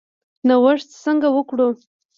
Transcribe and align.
نوښت 0.47 0.87
څنګه 1.03 1.27
وکړو؟ 1.35 1.67